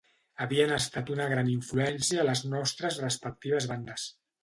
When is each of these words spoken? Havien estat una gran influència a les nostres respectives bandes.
Havien 0.45 0.73
estat 0.77 1.11
una 1.17 1.27
gran 1.35 1.53
influència 1.57 2.25
a 2.25 2.27
les 2.31 2.45
nostres 2.57 3.01
respectives 3.07 3.73
bandes. 3.75 4.13